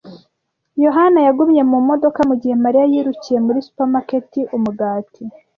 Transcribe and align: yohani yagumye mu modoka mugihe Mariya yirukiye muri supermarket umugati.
yohani 0.83 1.19
yagumye 1.27 1.61
mu 1.71 1.77
modoka 1.89 2.19
mugihe 2.29 2.55
Mariya 2.63 2.85
yirukiye 2.91 3.37
muri 3.45 3.59
supermarket 3.67 4.31
umugati. 4.57 5.23